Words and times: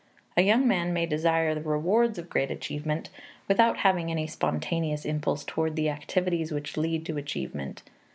A 0.35 0.41
young 0.41 0.67
man 0.67 0.93
may 0.93 1.05
desire 1.05 1.53
the 1.53 1.61
rewards 1.61 2.17
of 2.17 2.27
great 2.27 2.49
achievement 2.49 3.11
without 3.47 3.77
having 3.77 4.09
any 4.09 4.25
spontaneous 4.25 5.05
impulse 5.05 5.43
toward 5.43 5.75
the 5.75 5.89
activities 5.91 6.51
which 6.51 6.75
lead 6.75 7.05
to 7.05 7.17
achievement. 7.17 7.83